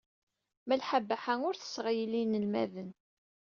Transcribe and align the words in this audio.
Malḥa 0.67 0.99
Baḥa 1.07 1.35
ur 1.47 1.55
tesseɣyel 1.57 2.13
inelmaden. 2.21 2.89